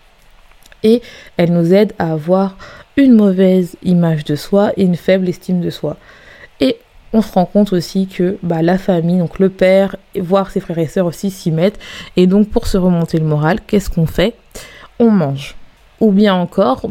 et 0.82 1.02
elle 1.36 1.52
nous 1.52 1.74
aide 1.74 1.92
à 1.98 2.12
avoir 2.12 2.56
une 2.96 3.14
mauvaise 3.14 3.76
image 3.82 4.24
de 4.24 4.36
soi 4.36 4.72
et 4.76 4.84
une 4.84 4.96
faible 4.96 5.28
estime 5.28 5.60
de 5.60 5.70
soi. 5.70 5.96
On 7.12 7.22
se 7.22 7.32
rend 7.32 7.46
compte 7.46 7.72
aussi 7.72 8.06
que 8.06 8.38
bah, 8.42 8.62
la 8.62 8.78
famille, 8.78 9.18
donc 9.18 9.38
le 9.38 9.48
père, 9.48 9.96
voire 10.18 10.50
ses 10.50 10.60
frères 10.60 10.78
et 10.78 10.86
sœurs 10.86 11.06
aussi 11.06 11.30
s'y 11.30 11.50
mettent. 11.50 11.78
Et 12.16 12.26
donc 12.26 12.48
pour 12.48 12.66
se 12.66 12.76
remonter 12.76 13.18
le 13.18 13.24
moral, 13.24 13.60
qu'est-ce 13.66 13.90
qu'on 13.90 14.06
fait? 14.06 14.34
On 14.98 15.10
mange. 15.10 15.56
Ou 16.00 16.12
bien 16.12 16.34
encore, 16.34 16.86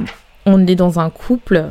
on 0.45 0.65
est 0.65 0.75
dans 0.75 0.99
un 0.99 1.09
couple 1.09 1.65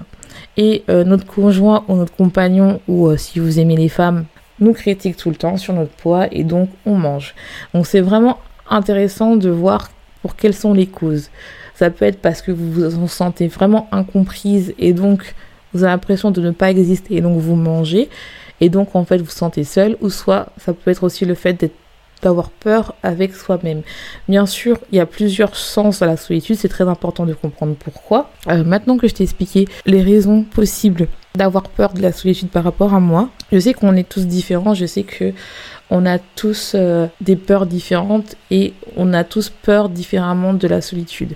et 0.57 0.85
euh, 0.89 1.05
notre 1.05 1.27
conjoint 1.27 1.85
ou 1.89 1.97
notre 1.97 2.15
compagnon, 2.15 2.81
ou 2.89 3.09
euh, 3.09 3.17
si 3.17 3.41
vous 3.41 3.59
aimez 3.59 3.77
les 3.77 3.89
femmes, 3.89 4.25
nous 4.61 4.73
critique 4.73 5.17
tout 5.17 5.31
le 5.31 5.37
temps 5.37 5.57
sur 5.57 5.75
notre 5.75 5.93
poids 5.93 6.29
et 6.33 6.45
donc 6.45 6.71
on 6.87 6.95
mange. 6.95 7.35
Donc 7.75 7.87
c'est 7.87 8.01
vraiment 8.01 8.39
intéressant 8.69 9.37
de 9.37 9.51
voir 9.51 9.91
pour 10.23 10.37
quelles 10.37 10.55
sont 10.55 10.73
les 10.73 10.87
causes. 10.87 11.31
Ça 11.75 11.91
peut 11.91 12.07
être 12.07 12.21
parce 12.21 12.41
que 12.41 12.53
vous 12.53 12.91
vous 12.91 13.09
sentez 13.09 13.49
vraiment 13.49 13.87
incomprise 13.93 14.75
et 14.79 14.93
donc 14.95 15.35
vous 15.77 15.85
avez 15.85 15.93
l'impression 15.93 16.31
de 16.31 16.41
ne 16.41 16.51
pas 16.51 16.71
exister 16.71 17.17
et 17.17 17.21
donc 17.21 17.39
vous 17.39 17.55
mangez 17.55 18.09
et 18.61 18.69
donc 18.69 18.97
en 18.97 19.05
fait 19.05 19.19
vous 19.19 19.31
sentez 19.31 19.65
seul 19.65 19.97
ou 20.01 20.09
soit 20.09 20.47
ça 20.57 20.73
peut 20.73 20.91
être 20.91 21.05
aussi 21.05 21.25
le 21.25 21.35
fait 21.35 21.71
d'avoir 22.23 22.49
peur 22.51 22.95
avec 23.03 23.35
soi-même. 23.35 23.83
Bien 24.29 24.47
sûr, 24.47 24.79
il 24.91 24.97
y 24.97 25.01
a 25.01 25.07
plusieurs 25.07 25.55
sens 25.55 26.01
à 26.01 26.07
la 26.07 26.17
solitude, 26.17 26.57
c'est 26.57 26.69
très 26.69 26.89
important 26.89 27.27
de 27.27 27.35
comprendre 27.35 27.77
pourquoi. 27.77 28.31
Euh, 28.49 28.65
maintenant 28.65 28.97
que 28.97 29.07
je 29.07 29.15
t'ai 29.15 29.25
expliqué 29.25 29.67
les 29.85 30.03
raisons 30.03 30.43
possibles 30.43 31.09
d'avoir 31.35 31.65
peur 31.65 31.93
de 31.93 32.01
la 32.01 32.13
solitude 32.13 32.49
par 32.49 32.65
rapport 32.65 32.95
à 32.95 33.01
moi, 33.01 33.29
je 33.53 33.59
sais 33.59 33.75
qu'on 33.75 33.95
est 33.95 34.09
tous 34.09 34.27
différents, 34.27 34.73
je 34.73 34.87
sais 34.87 35.03
que 35.03 35.35
on 35.91 36.07
a 36.07 36.19
tous 36.19 36.73
euh, 36.75 37.07
des 37.21 37.37
peurs 37.37 37.67
différentes 37.67 38.35
et 38.51 38.73
on 38.97 39.13
a 39.13 39.23
tous 39.23 39.51
peur 39.51 39.89
différemment 39.89 40.55
de 40.55 40.67
la 40.67 40.81
solitude. 40.81 41.35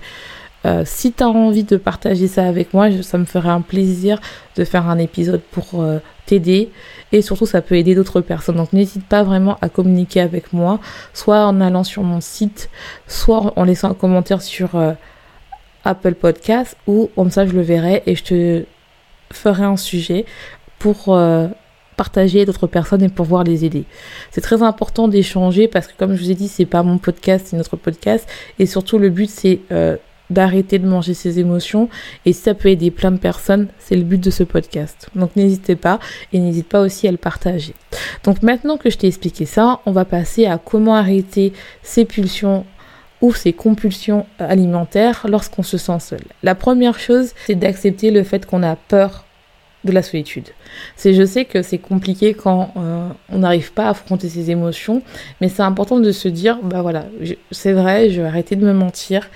Euh, 0.66 0.82
si 0.84 1.12
tu 1.12 1.22
as 1.22 1.28
envie 1.28 1.64
de 1.64 1.76
partager 1.76 2.28
ça 2.28 2.44
avec 2.44 2.74
moi, 2.74 2.90
ça 3.02 3.18
me 3.18 3.24
ferait 3.24 3.48
un 3.48 3.62
plaisir 3.62 4.20
de 4.56 4.64
faire 4.64 4.88
un 4.88 4.98
épisode 4.98 5.40
pour 5.50 5.80
euh, 5.80 5.98
t'aider 6.26 6.70
et 7.12 7.22
surtout 7.22 7.46
ça 7.46 7.62
peut 7.62 7.76
aider 7.76 7.94
d'autres 7.94 8.20
personnes. 8.20 8.56
Donc 8.56 8.72
n'hésite 8.72 9.06
pas 9.06 9.22
vraiment 9.22 9.56
à 9.62 9.68
communiquer 9.68 10.20
avec 10.20 10.52
moi, 10.52 10.78
soit 11.14 11.46
en 11.46 11.60
allant 11.60 11.84
sur 11.84 12.02
mon 12.02 12.20
site, 12.20 12.68
soit 13.06 13.52
en 13.56 13.64
laissant 13.64 13.90
un 13.90 13.94
commentaire 13.94 14.42
sur 14.42 14.74
euh, 14.74 14.92
Apple 15.84 16.14
Podcast 16.14 16.76
ou 16.86 17.08
comme 17.14 17.30
ça 17.30 17.46
je 17.46 17.52
le 17.52 17.62
verrai 17.62 18.02
et 18.04 18.14
je 18.14 18.24
te 18.24 18.64
ferai 19.32 19.64
un 19.64 19.78
sujet 19.78 20.26
pour 20.78 21.16
partager 21.96 22.44
d'autres 22.46 22.66
personnes 22.66 23.02
et 23.02 23.08
pouvoir 23.08 23.44
les 23.44 23.64
aider. 23.64 23.84
C'est 24.30 24.40
très 24.40 24.62
important 24.62 25.08
d'échanger 25.08 25.68
parce 25.68 25.86
que 25.86 25.92
comme 25.96 26.16
je 26.16 26.22
vous 26.22 26.30
ai 26.30 26.34
dit, 26.34 26.48
c'est 26.48 26.64
pas 26.64 26.82
mon 26.82 26.98
podcast, 26.98 27.48
c'est 27.48 27.56
notre 27.56 27.76
podcast 27.76 28.28
et 28.58 28.66
surtout 28.66 28.98
le 28.98 29.10
but 29.10 29.28
c'est 29.30 29.60
d'arrêter 30.30 30.78
de 30.78 30.86
manger 30.86 31.14
ses 31.14 31.38
émotions. 31.38 31.88
Et 32.24 32.32
ça 32.32 32.54
peut 32.54 32.68
aider 32.68 32.90
plein 32.90 33.10
de 33.10 33.18
personnes, 33.18 33.68
c'est 33.78 33.96
le 33.96 34.02
but 34.02 34.22
de 34.22 34.30
ce 34.30 34.42
podcast. 34.42 35.08
Donc 35.14 35.36
n'hésitez 35.36 35.76
pas 35.76 35.98
et 36.32 36.38
n'hésite 36.38 36.68
pas 36.68 36.80
aussi 36.80 37.06
à 37.08 37.10
le 37.10 37.16
partager. 37.16 37.74
Donc 38.24 38.42
maintenant 38.42 38.76
que 38.76 38.90
je 38.90 38.98
t'ai 38.98 39.06
expliqué 39.06 39.44
ça, 39.44 39.80
on 39.86 39.92
va 39.92 40.04
passer 40.04 40.46
à 40.46 40.58
comment 40.58 40.94
arrêter 40.94 41.52
ses 41.82 42.04
pulsions 42.04 42.64
ou 43.20 43.34
ses 43.34 43.52
compulsions 43.52 44.26
alimentaires 44.38 45.26
lorsqu'on 45.28 45.62
se 45.62 45.76
sent 45.76 46.00
seul. 46.00 46.22
La 46.42 46.54
première 46.54 46.98
chose, 46.98 47.32
c'est 47.46 47.54
d'accepter 47.54 48.10
le 48.10 48.22
fait 48.22 48.46
qu'on 48.46 48.62
a 48.62 48.76
peur 48.76 49.24
de 49.84 49.92
la 49.92 50.02
solitude. 50.02 50.48
C'est, 50.96 51.14
je 51.14 51.24
sais 51.24 51.44
que 51.44 51.62
c'est 51.62 51.78
compliqué 51.78 52.34
quand 52.34 52.72
euh, 52.76 53.08
on 53.32 53.38
n'arrive 53.38 53.72
pas 53.72 53.86
à 53.86 53.90
affronter 53.90 54.28
ses 54.28 54.50
émotions, 54.50 55.02
mais 55.40 55.48
c'est 55.48 55.62
important 55.62 55.98
de 55.98 56.12
se 56.12 56.28
dire, 56.28 56.58
bah 56.62 56.82
voilà, 56.82 57.06
c'est 57.50 57.72
vrai, 57.72 58.10
je 58.10 58.20
vais 58.20 58.28
arrêter 58.28 58.56
de 58.56 58.64
me 58.64 58.72
mentir. 58.72 59.28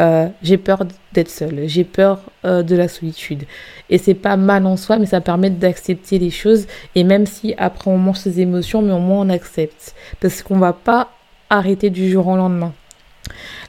Euh, 0.00 0.28
j'ai 0.42 0.56
peur 0.56 0.86
d'être 1.12 1.28
seule, 1.28 1.64
j'ai 1.66 1.84
peur 1.84 2.20
euh, 2.46 2.62
de 2.62 2.74
la 2.74 2.88
solitude, 2.88 3.44
et 3.90 3.98
c'est 3.98 4.14
pas 4.14 4.36
mal 4.36 4.64
en 4.64 4.76
soi, 4.76 4.98
mais 4.98 5.06
ça 5.06 5.20
permet 5.20 5.50
d'accepter 5.50 6.18
les 6.18 6.30
choses. 6.30 6.66
Et 6.94 7.04
même 7.04 7.26
si 7.26 7.54
après 7.58 7.90
on 7.90 7.98
mange 7.98 8.18
ses 8.18 8.40
émotions, 8.40 8.80
mais 8.80 8.92
au 8.92 8.98
moins 8.98 9.26
on 9.26 9.28
accepte, 9.28 9.94
parce 10.20 10.42
qu'on 10.42 10.58
va 10.58 10.72
pas 10.72 11.10
arrêter 11.50 11.90
du 11.90 12.10
jour 12.10 12.26
au 12.28 12.36
lendemain. 12.36 12.72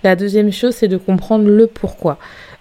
La 0.04 0.16
deuxième 0.16 0.52
chose, 0.52 0.76
c'est 0.76 0.88
de 0.88 0.98
comprendre 0.98 1.48
le 1.48 1.68
pourquoi. 1.68 2.18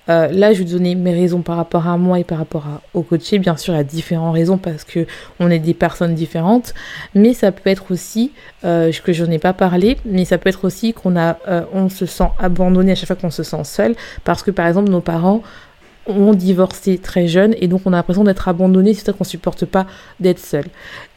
Euh, 0.08 0.28
là, 0.28 0.52
je 0.52 0.62
vais 0.62 0.70
donner 0.70 0.94
mes 0.94 1.12
raisons 1.12 1.42
par 1.42 1.56
rapport 1.56 1.86
à 1.86 1.96
moi 1.96 2.18
et 2.18 2.24
par 2.24 2.38
rapport 2.38 2.64
au 2.94 3.02
coaché. 3.02 3.38
Bien 3.38 3.56
sûr, 3.56 3.74
il 3.74 3.76
y 3.76 3.80
a 3.80 3.84
différentes 3.84 4.34
raisons 4.34 4.58
parce 4.58 4.84
que 4.84 5.06
on 5.38 5.50
est 5.50 5.58
des 5.58 5.74
personnes 5.74 6.14
différentes, 6.14 6.74
mais 7.14 7.34
ça 7.34 7.52
peut 7.52 7.68
être 7.70 7.92
aussi 7.92 8.32
euh, 8.64 8.90
que 9.04 9.12
je 9.12 9.24
n'en 9.24 9.30
ai 9.30 9.38
pas 9.38 9.52
parlé, 9.52 9.98
mais 10.04 10.24
ça 10.24 10.38
peut 10.38 10.48
être 10.48 10.64
aussi 10.64 10.92
qu'on 10.92 11.16
a, 11.16 11.38
euh, 11.48 11.62
on 11.72 11.88
se 11.88 12.06
sent 12.06 12.28
abandonné 12.38 12.92
à 12.92 12.94
chaque 12.94 13.08
fois 13.08 13.16
qu'on 13.16 13.30
se 13.30 13.42
sent 13.42 13.64
seul, 13.64 13.94
parce 14.24 14.42
que 14.42 14.50
par 14.50 14.66
exemple 14.66 14.90
nos 14.90 15.00
parents 15.00 15.42
ont 16.06 16.32
divorcé 16.34 16.98
très 16.98 17.28
jeunes 17.28 17.54
et 17.58 17.68
donc 17.68 17.82
on 17.84 17.92
a 17.92 17.96
l'impression 17.96 18.24
d'être 18.24 18.48
abandonné, 18.48 18.94
c'est 18.94 19.04
ça 19.04 19.12
qu'on 19.12 19.24
supporte 19.24 19.64
pas 19.64 19.86
d'être 20.18 20.40
seul. 20.40 20.64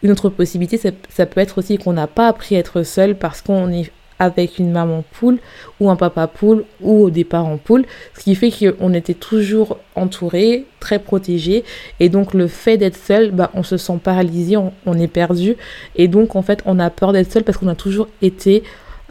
Une 0.03 0.11
autre 0.11 0.29
possibilité, 0.29 0.77
ça, 0.77 0.89
ça 1.09 1.25
peut 1.25 1.41
être 1.41 1.57
aussi 1.57 1.77
qu'on 1.77 1.93
n'a 1.93 2.07
pas 2.07 2.27
appris 2.27 2.55
à 2.55 2.59
être 2.59 2.83
seul 2.83 3.15
parce 3.15 3.41
qu'on 3.41 3.71
est 3.71 3.91
avec 4.23 4.59
une 4.59 4.71
maman 4.71 5.03
poule 5.13 5.39
ou 5.79 5.89
un 5.89 5.95
papa 5.95 6.27
poule 6.27 6.65
ou 6.81 7.09
des 7.09 7.23
parents 7.23 7.57
poule, 7.57 7.85
ce 8.17 8.23
qui 8.23 8.35
fait 8.35 8.51
qu'on 8.51 8.93
était 8.93 9.13
toujours 9.13 9.77
entouré, 9.95 10.65
très 10.79 10.99
protégé 10.99 11.63
et 11.99 12.09
donc 12.09 12.33
le 12.33 12.47
fait 12.47 12.77
d'être 12.77 12.97
seul, 12.97 13.31
bah, 13.31 13.51
on 13.53 13.63
se 13.63 13.77
sent 13.77 13.99
paralysé, 14.03 14.57
on, 14.57 14.93
est 14.93 15.07
perdu 15.07 15.55
et 15.95 16.07
donc 16.07 16.35
en 16.35 16.41
fait 16.41 16.61
on 16.65 16.79
a 16.79 16.89
peur 16.89 17.13
d'être 17.13 17.31
seul 17.31 17.43
parce 17.43 17.57
qu'on 17.57 17.67
a 17.67 17.75
toujours 17.75 18.07
été 18.21 18.63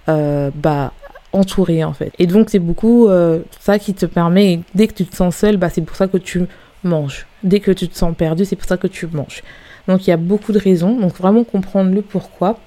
euh, 0.09 0.51
bah, 0.55 0.93
entouré 1.33 1.85
en 1.85 1.93
fait. 1.93 2.13
Et 2.19 2.27
donc 2.27 2.51
c'est 2.51 2.59
beaucoup 2.59 3.09
euh, 3.09 3.41
ça 3.61 3.79
qui 3.79 3.95
te 3.95 4.07
permet, 4.07 4.61
dès 4.75 4.87
que 4.87 4.95
tu 4.95 5.05
te 5.05 5.17
sens 5.17 5.37
seul, 5.37 5.57
bah, 5.57 5.69
c'est 5.71 5.83
pour 5.83 5.97
ça 5.97 6.09
que 6.09 6.19
tu 6.19 6.47
manges. 6.85 7.27
Dès 7.43 7.61
que 7.61 7.71
tu 7.71 7.89
te 7.89 7.97
sens 7.97 8.15
perdu, 8.17 8.45
c'est 8.45 8.57
pour 8.57 8.69
ça 8.69 8.77
que 8.77 8.87
tu 8.87 9.07
manges. 9.07 9.43
Donc 9.89 10.07
il 10.07 10.11
y 10.11 10.13
a 10.13 10.17
beaucoup 10.17 10.53
de 10.53 10.59
raisons, 10.59 10.99
donc 10.99 11.17
vraiment 11.17 11.45
comprendre 11.45 11.93
le 11.93 12.03
pourquoi. 12.03 12.59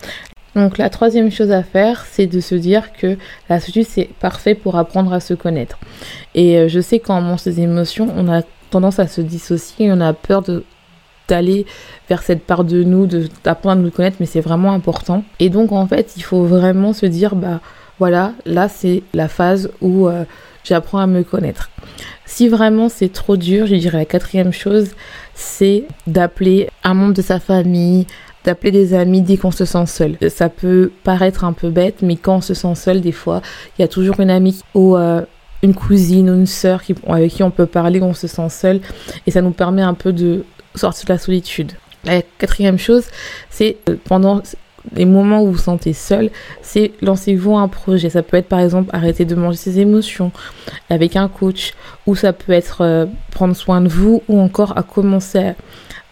Donc 0.56 0.78
la 0.78 0.90
troisième 0.90 1.32
chose 1.32 1.52
à 1.52 1.64
faire, 1.64 2.06
c'est 2.10 2.28
de 2.28 2.40
se 2.40 2.56
dire 2.56 2.94
que 2.94 3.18
la 3.50 3.60
solitude, 3.60 3.88
c'est 3.88 4.10
parfait 4.20 4.56
pour 4.56 4.78
apprendre 4.78 5.12
à 5.12 5.20
se 5.20 5.34
connaître. 5.34 5.78
Et 6.34 6.58
euh, 6.58 6.68
je 6.70 6.80
sais 6.80 7.00
qu'en 7.00 7.22
mange 7.22 7.42
ses 7.42 7.60
émotions, 7.60 8.08
on 8.16 8.32
a 8.32 8.42
tendance 8.72 9.00
à 9.00 9.08
se 9.08 9.22
dissocier, 9.22 9.92
on 9.92 10.00
a 10.00 10.14
peur 10.14 10.44
d'aller 11.28 11.66
vers 12.08 12.24
cette 12.24 12.46
part 12.46 12.64
de 12.64 12.84
nous, 12.84 13.08
d'apprendre 13.44 13.80
à 13.80 13.84
nous 13.84 13.92
connaître, 13.92 14.18
mais 14.20 14.26
c'est 14.26 14.42
vraiment 14.42 14.72
important. 14.72 15.24
Et 15.40 15.50
donc 15.50 15.72
en 15.72 15.88
fait, 15.88 16.14
il 16.16 16.24
faut 16.24 16.46
vraiment 16.46 16.94
se 16.94 17.06
dire, 17.06 17.36
bah 17.36 17.60
voilà, 18.00 18.34
là 18.46 18.70
c'est 18.70 19.04
la 19.14 19.28
phase 19.28 19.72
où 19.82 20.08
euh, 20.08 20.24
j'apprends 20.64 21.00
à 21.00 21.08
me 21.08 21.24
connaître. 21.24 21.70
Si 22.26 22.48
vraiment 22.48 22.90
c'est 22.90 23.12
trop 23.12 23.38
dur, 23.38 23.66
je 23.68 23.76
dirais 23.76 24.00
la 24.00 24.06
quatrième 24.06 24.54
chose, 24.54 24.92
c'est 25.34 25.84
d'appeler 26.08 26.70
un 26.84 26.94
membre 26.94 27.14
de 27.14 27.22
sa 27.22 27.40
famille, 27.40 28.08
d'appeler 28.46 28.72
des 28.72 28.94
amis 28.94 29.22
dès 29.22 29.38
qu'on 29.38 29.52
se 29.52 29.66
sent 29.66 29.86
seul. 29.88 30.18
Ça 30.30 30.50
peut 30.50 30.92
paraître 31.04 31.44
un 31.44 31.54
peu 31.54 31.70
bête, 31.70 32.02
mais 32.02 32.16
quand 32.16 32.38
on 32.38 32.42
se 32.42 32.54
sent 32.54 32.76
seul, 32.76 33.02
des 33.02 33.12
fois, 33.12 33.42
il 33.78 33.82
y 33.82 33.86
a 33.86 33.88
toujours 33.88 34.20
une 34.20 34.30
amie 34.30 34.62
ou 34.74 34.96
euh, 34.96 35.22
une 35.64 35.74
cousine 35.74 36.30
ou 36.30 36.36
une 36.36 36.46
sœur 36.46 36.82
avec 37.08 37.32
qui 37.32 37.44
on 37.44 37.52
peut 37.52 37.66
parler, 37.66 38.02
on 38.02 38.14
se 38.14 38.28
sent 38.28 38.50
seul, 38.50 38.82
et 39.26 39.32
ça 39.32 39.42
nous 39.42 39.52
permet 39.52 39.82
un 39.82 39.96
peu 39.96 40.14
de 40.14 40.46
sortir 40.76 41.06
de 41.06 41.14
la 41.14 41.20
solitude. 41.20 41.74
La 42.06 42.22
quatrième 42.22 42.78
chose, 42.78 43.06
c'est 43.50 43.78
euh, 43.90 43.96
pendant 44.06 44.42
les 44.94 45.06
moments 45.06 45.42
où 45.42 45.48
vous 45.48 45.54
vous 45.54 45.58
sentez 45.58 45.94
seul, 45.94 46.30
c'est 46.62 46.92
lancez-vous 47.02 47.58
un 47.58 47.68
projet. 47.68 48.12
Ça 48.12 48.22
peut 48.22 48.38
être 48.38 48.48
par 48.48 48.60
exemple 48.60 48.92
arrêter 48.94 49.26
de 49.26 49.34
manger 49.34 49.58
ses 49.58 49.80
émotions 49.80 50.32
avec 50.92 51.16
un 51.16 51.28
coach, 51.28 51.74
ou 52.06 52.16
ça 52.16 52.34
peut 52.34 52.52
être 52.52 52.82
euh, 52.82 53.06
prendre 53.32 53.56
soin 53.56 53.82
de 53.82 53.88
vous, 53.88 54.22
ou 54.28 54.40
encore 54.40 54.78
à 54.78 54.84
commencer 54.84 55.54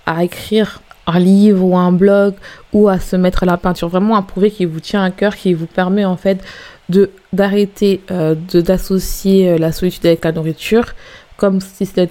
à 0.07 0.23
écrire 0.23 0.81
un 1.07 1.19
livre 1.19 1.63
ou 1.65 1.77
un 1.77 1.91
blog 1.91 2.33
ou 2.71 2.87
à 2.87 2.99
se 2.99 3.15
mettre 3.15 3.43
à 3.43 3.45
la 3.45 3.57
peinture. 3.57 3.89
Vraiment 3.89 4.17
un 4.17 4.21
projet 4.21 4.51
qui 4.51 4.65
vous 4.65 4.79
tient 4.79 5.03
à 5.03 5.11
cœur, 5.11 5.35
qui 5.35 5.53
vous 5.53 5.67
permet 5.67 6.05
en 6.05 6.17
fait 6.17 6.43
de 6.89 7.11
d'arrêter 7.31 8.01
euh, 8.11 8.35
de 8.51 8.61
d'associer 8.61 9.49
euh, 9.49 9.57
la 9.57 9.71
solitude 9.71 10.05
avec 10.05 10.23
la 10.25 10.31
nourriture 10.31 10.93
comme 11.37 11.59
si 11.61 11.85
c'était 11.85 12.07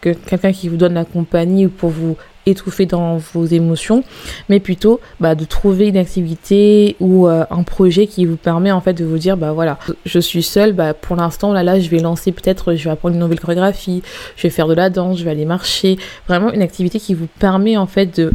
quelqu'un 0.00 0.52
qui 0.52 0.68
vous 0.68 0.76
donne 0.76 0.94
la 0.94 1.04
compagnie 1.04 1.66
pour 1.66 1.90
vous 1.90 2.16
étouffer 2.46 2.86
dans 2.86 3.16
vos 3.16 3.44
émotions, 3.44 4.04
mais 4.48 4.60
plutôt 4.60 5.00
bah, 5.20 5.34
de 5.34 5.44
trouver 5.44 5.88
une 5.88 5.96
activité 5.96 6.96
ou 7.00 7.26
euh, 7.26 7.44
un 7.50 7.64
projet 7.64 8.06
qui 8.06 8.24
vous 8.24 8.36
permet 8.36 8.70
en 8.70 8.80
fait 8.80 8.94
de 8.94 9.04
vous 9.04 9.18
dire 9.18 9.36
bah 9.36 9.52
voilà, 9.52 9.78
je 10.04 10.18
suis 10.20 10.44
seule, 10.44 10.72
bah 10.72 10.94
pour 10.94 11.16
l'instant 11.16 11.52
là 11.52 11.64
là 11.64 11.80
je 11.80 11.88
vais 11.90 11.98
lancer 11.98 12.30
peut-être, 12.30 12.74
je 12.74 12.84
vais 12.84 12.90
apprendre 12.90 13.14
une 13.14 13.20
nouvelle 13.20 13.40
chorégraphie, 13.40 14.02
je 14.36 14.44
vais 14.44 14.50
faire 14.50 14.68
de 14.68 14.74
la 14.74 14.90
danse, 14.90 15.18
je 15.18 15.24
vais 15.24 15.32
aller 15.32 15.44
marcher, 15.44 15.98
vraiment 16.28 16.52
une 16.52 16.62
activité 16.62 17.00
qui 17.00 17.14
vous 17.14 17.28
permet 17.38 17.76
en 17.76 17.86
fait 17.86 18.16
de 18.16 18.32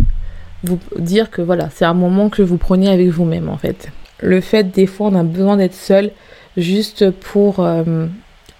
vous 0.63 0.79
dire 0.99 1.31
que 1.31 1.41
voilà, 1.41 1.69
c'est 1.73 1.85
un 1.85 1.93
moment 1.93 2.29
que 2.29 2.41
vous 2.41 2.57
prenez 2.57 2.89
avec 2.89 3.07
vous-même 3.07 3.49
en 3.49 3.57
fait. 3.57 3.89
Le 4.19 4.41
fait 4.41 4.71
des 4.71 4.87
fois 4.87 5.07
on 5.07 5.15
a 5.15 5.23
besoin 5.23 5.55
d'être 5.55 5.73
seul 5.73 6.11
juste 6.57 7.11
pour 7.11 7.61
euh, 7.61 8.07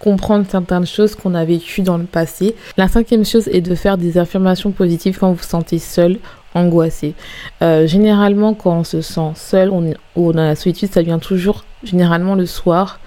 comprendre 0.02 0.44
certaines 0.48 0.86
choses 0.86 1.14
qu'on 1.14 1.34
a 1.34 1.44
vécues 1.44 1.82
dans 1.82 1.96
le 1.96 2.04
passé. 2.04 2.56
La 2.76 2.88
cinquième 2.88 3.24
chose 3.24 3.48
est 3.48 3.60
de 3.60 3.74
faire 3.74 3.96
des 3.96 4.18
affirmations 4.18 4.72
positives 4.72 5.18
quand 5.18 5.28
vous 5.28 5.36
vous 5.36 5.42
sentez 5.42 5.78
seul, 5.78 6.18
angoissé. 6.54 7.14
Euh, 7.62 7.86
généralement, 7.86 8.52
quand 8.52 8.78
on 8.78 8.84
se 8.84 9.00
sent 9.00 9.32
seul 9.36 9.70
on, 9.70 9.94
ou 10.16 10.32
dans 10.32 10.42
la 10.42 10.56
solitude, 10.56 10.92
ça 10.92 11.02
vient 11.02 11.20
toujours 11.20 11.64
généralement 11.84 12.34
le 12.34 12.46
soir 12.46 12.98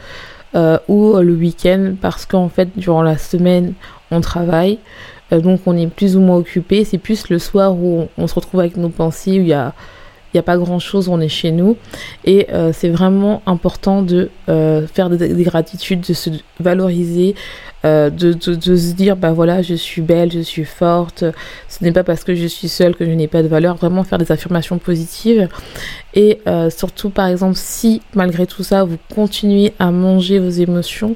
euh, 0.56 0.80
ou 0.88 1.18
le 1.18 1.34
week-end 1.34 1.96
parce 2.02 2.26
qu'en 2.26 2.48
fait, 2.50 2.70
durant 2.78 3.04
la 3.04 3.18
semaine, 3.18 3.74
on 4.10 4.22
travaille. 4.22 4.80
Euh, 5.34 5.42
donc 5.42 5.62
on 5.66 5.76
est 5.76 5.88
plus 5.88 6.16
ou 6.16 6.22
moins 6.22 6.38
occupé. 6.38 6.86
C'est 6.86 6.98
plus 6.98 7.30
le 7.30 7.40
soir 7.40 7.76
où 7.76 8.08
on, 8.18 8.24
on, 8.24 8.28
se 8.28 8.36
retrouve 8.36 8.62
avec 8.62 8.78
nos 8.78 8.90
pensées, 8.90 9.32
où 9.32 9.42
il 9.42 9.48
y 9.48 9.54
a 9.54 9.74
il 10.36 10.40
n'y 10.40 10.42
a 10.42 10.44
pas 10.44 10.58
grand 10.58 10.80
chose, 10.80 11.08
on 11.08 11.22
est 11.22 11.30
chez 11.30 11.52
nous. 11.52 11.78
Et 12.26 12.48
euh, 12.52 12.72
c'est 12.74 12.90
vraiment 12.90 13.42
important 13.46 14.02
de 14.02 14.30
euh, 14.50 14.86
faire 14.86 15.10
des, 15.10 15.44
gratitudes, 15.44 16.02
de 16.02 16.14
se 16.14 16.30
valoriser, 16.60 17.36
euh, 17.86 18.10
de, 18.10 18.34
de, 18.34 18.56
de, 18.56 18.76
se 18.76 18.92
dire, 18.92 19.16
bah 19.16 19.32
voilà, 19.32 19.62
je 19.62 19.76
suis 19.76 20.02
belle, 20.02 20.34
je 20.34 20.42
suis 20.42 20.66
forte. 20.66 21.24
Ce 21.70 21.82
n'est 21.86 21.94
pas 21.94 22.04
parce 22.04 22.26
que 22.26 22.36
je 22.36 22.48
suis 22.48 22.68
seule 22.68 22.98
que 22.98 23.06
je 23.06 23.12
n'ai 23.12 23.30
pas 23.30 23.44
de 23.44 23.48
valeur. 23.48 23.78
Vraiment 23.78 24.04
faire 24.04 24.18
des 24.18 24.30
affirmations 24.30 24.78
positives. 24.78 25.48
Et 26.14 26.42
surtout, 26.70 27.12
par 27.12 27.28
exemple, 27.28 27.56
si 27.56 28.02
malgré 28.14 28.46
tout 28.46 28.64
ça, 28.64 28.84
vous 28.84 28.98
continuez 29.16 29.72
à 29.80 29.90
manger 29.92 30.40
vos 30.40 30.50
émotions, 30.50 31.16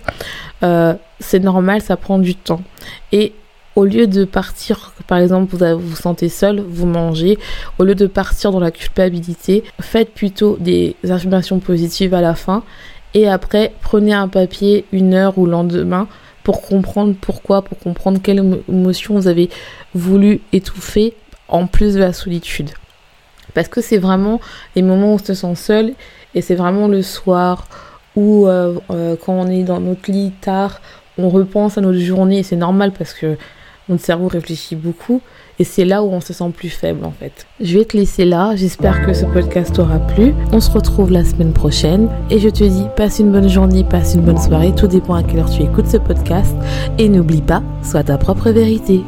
c'est 0.62 1.44
normal, 1.44 1.82
ça 1.82 1.98
prend 1.98 2.20
du 2.20 2.36
temps. 2.36 2.62
Et 3.12 3.34
au 3.80 3.86
lieu 3.86 4.08
de 4.08 4.26
partir, 4.26 4.92
par 5.08 5.20
exemple, 5.20 5.56
vous 5.56 5.80
vous 5.80 5.96
sentez 5.96 6.28
seul, 6.28 6.60
vous 6.60 6.86
mangez, 6.86 7.40
au 7.78 7.86
lieu 7.86 7.96
de 7.96 8.08
partir 8.08 8.52
dans 8.52 8.60
la 8.60 8.72
culpabilité, 8.72 9.64
faites 9.80 10.14
plutôt 10.14 10.58
des 10.60 10.98
affirmations 11.10 11.60
positives 11.60 12.14
à 12.14 12.20
la 12.20 12.36
fin 12.36 12.64
et 13.14 13.30
après 13.30 13.72
prenez 13.82 14.14
un 14.14 14.28
papier 14.28 14.84
une 14.92 15.14
heure 15.14 15.38
ou 15.38 15.46
le 15.46 15.52
lendemain 15.52 16.08
pour 16.44 16.62
comprendre 16.62 17.16
pourquoi, 17.20 17.62
pour 17.62 17.80
comprendre 17.80 18.20
quelle 18.22 18.40
émotion 18.68 19.16
vous 19.16 19.30
avez 19.30 19.50
voulu 19.96 20.42
étouffer 20.52 21.14
en 21.48 21.66
plus 21.66 21.94
de 21.94 22.00
la 22.00 22.12
solitude. 22.12 22.72
Parce 23.54 23.70
que 23.70 23.80
c'est 23.80 23.98
vraiment 23.98 24.42
les 24.76 24.82
moments 24.82 25.14
où 25.14 25.16
on 25.16 25.18
se 25.18 25.34
sent 25.34 25.56
seul 25.56 25.94
et 26.36 26.42
c'est 26.42 26.56
vraiment 26.56 26.90
le 26.90 27.02
soir 27.02 27.66
ou 28.18 28.46
euh, 28.46 28.76
euh, 28.92 29.16
quand 29.26 29.34
on 29.34 29.48
est 29.48 29.64
dans 29.64 29.80
notre 29.80 30.12
lit 30.12 30.34
tard 30.42 30.82
on 31.20 31.30
repense 31.30 31.78
à 31.78 31.82
notre 31.82 32.00
journée 32.00 32.40
et 32.40 32.44
c'est 32.44 32.56
normal 32.56 32.92
parce 32.98 33.14
que 33.14 33.38
notre 33.90 34.04
cerveau 34.04 34.28
réfléchit 34.28 34.76
beaucoup 34.76 35.22
et 35.60 35.64
c'est 35.64 35.86
là 35.86 36.04
où 36.04 36.08
on 36.08 36.22
se 36.22 36.32
sent 36.34 36.52
plus 36.56 36.70
faible 36.70 37.04
en 37.06 37.12
fait. 37.12 37.46
Je 37.60 37.78
vais 37.78 37.86
te 37.86 37.98
laisser 37.98 38.26
là, 38.26 38.56
j'espère 38.56 39.06
que 39.06 39.14
ce 39.14 39.26
podcast 39.26 39.76
t'aura 39.76 40.00
plu. 40.00 40.34
On 40.52 40.62
se 40.62 40.72
retrouve 40.72 41.12
la 41.12 41.26
semaine 41.26 41.54
prochaine 41.54 42.10
et 42.30 42.40
je 42.40 42.50
te 42.50 42.64
dis 42.64 42.86
passe 42.96 43.20
une 43.20 43.32
bonne 43.32 43.50
journée, 43.50 43.84
passe 43.84 44.16
une 44.16 44.22
bonne 44.22 44.40
soirée, 44.40 44.74
tout 44.74 44.88
dépend 44.88 45.16
à 45.16 45.24
quelle 45.24 45.40
heure 45.40 45.50
tu 45.50 45.64
écoutes 45.64 45.88
ce 45.88 45.98
podcast 45.98 46.56
et 46.98 47.10
n'oublie 47.10 47.42
pas, 47.42 47.62
sois 47.84 48.04
ta 48.04 48.18
propre 48.18 48.52
vérité. 48.52 49.04